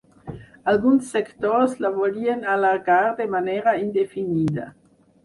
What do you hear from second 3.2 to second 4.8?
de manera indefinida.